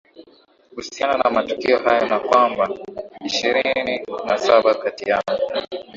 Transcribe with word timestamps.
usiana 0.77 1.17
na 1.17 1.29
matukio 1.29 1.77
hayo 1.77 2.07
na 2.07 2.19
kwamba 2.19 2.69
ishirini 3.25 4.01
na 4.27 4.37
saba 4.37 4.75
kati 4.75 5.09
yao 5.09 5.23